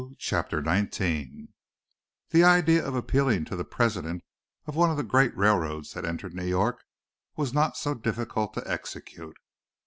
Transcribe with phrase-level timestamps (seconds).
[0.17, 1.49] CHAPTER XIX
[2.31, 4.23] This idea of appealing to the president
[4.65, 6.83] of one of the great railroads that entered New York
[7.35, 9.37] was not so difficult to execute.